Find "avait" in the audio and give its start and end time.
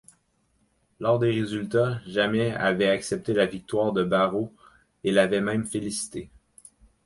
2.57-2.89